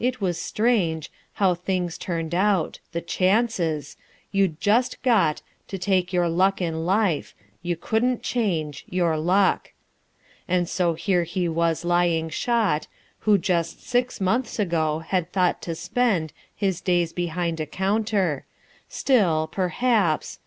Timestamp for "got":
5.02-5.42